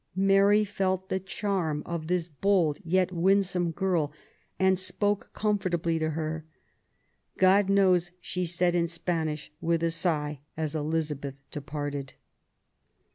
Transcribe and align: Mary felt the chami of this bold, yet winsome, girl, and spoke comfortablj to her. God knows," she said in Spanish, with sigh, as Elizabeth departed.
Mary 0.15 0.65
felt 0.65 1.09
the 1.09 1.19
chami 1.19 1.83
of 1.85 2.07
this 2.07 2.27
bold, 2.27 2.79
yet 2.83 3.11
winsome, 3.11 3.69
girl, 3.69 4.11
and 4.57 4.79
spoke 4.79 5.29
comfortablj 5.35 5.99
to 5.99 6.09
her. 6.09 6.43
God 7.37 7.69
knows," 7.69 8.09
she 8.19 8.47
said 8.47 8.73
in 8.73 8.87
Spanish, 8.87 9.51
with 9.61 9.87
sigh, 9.93 10.39
as 10.57 10.75
Elizabeth 10.75 11.37
departed. 11.51 12.15